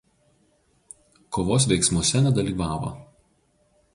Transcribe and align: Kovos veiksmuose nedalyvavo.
Kovos 1.37 1.69
veiksmuose 1.73 2.23
nedalyvavo. 2.29 2.93